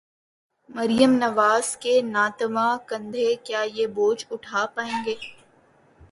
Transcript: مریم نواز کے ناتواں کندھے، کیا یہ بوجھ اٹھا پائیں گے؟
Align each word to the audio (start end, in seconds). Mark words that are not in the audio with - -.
مریم 0.69 1.11
نواز 1.15 1.65
کے 1.83 1.93
ناتواں 2.05 2.73
کندھے، 2.89 3.27
کیا 3.45 3.61
یہ 3.75 3.87
بوجھ 3.95 4.25
اٹھا 4.31 4.65
پائیں 4.75 4.99
گے؟ 5.05 5.15